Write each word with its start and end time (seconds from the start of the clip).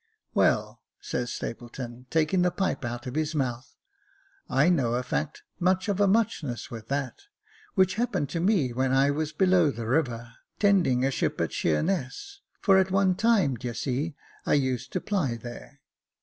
"Well," 0.33 0.81
says 0.99 1.31
Stapleton, 1.31 2.07
taking 2.09 2.41
the 2.41 2.49
pipe 2.49 2.83
out 2.83 3.05
of 3.05 3.13
his 3.13 3.35
mouth, 3.35 3.75
I 4.49 4.67
know 4.67 4.95
a 4.95 5.03
fact, 5.03 5.43
much 5.59 5.87
of 5.87 5.99
a 5.99 6.07
muchness 6.07 6.71
with 6.71 6.87
that, 6.87 7.19
which 7.75 7.93
happened 8.01 8.27
to 8.29 8.39
me 8.39 8.73
when 8.73 8.93
I 8.93 9.11
was 9.11 9.31
below 9.31 9.69
the 9.69 9.85
river, 9.85 10.33
tend 10.57 10.87
ing 10.87 11.05
a 11.05 11.11
ship 11.11 11.39
at 11.39 11.53
Sheerness— 11.53 12.41
for 12.63 12.79
at 12.79 12.89
one 12.89 13.13
time, 13.13 13.53
d'ye 13.53 13.73
see, 13.73 14.15
I 14.43 14.53
used 14.55 14.91
to 14.93 15.01
ply 15.01 15.35
there. 15.37 15.81